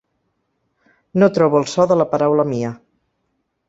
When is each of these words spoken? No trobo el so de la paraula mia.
No 1.23 1.31
trobo 1.37 1.61
el 1.63 1.71
so 1.77 1.89
de 1.95 2.01
la 2.03 2.11
paraula 2.17 2.51
mia. 2.57 2.77